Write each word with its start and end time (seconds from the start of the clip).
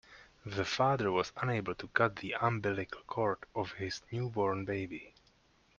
The 0.47 0.65
father 0.65 1.11
was 1.11 1.31
unable 1.37 1.75
to 1.75 1.87
cut 1.89 2.15
the 2.15 2.33
umbilical 2.41 3.03
cord 3.05 3.37
of 3.53 3.73
his 3.73 4.01
newborn 4.11 4.65
baby. 4.65 5.13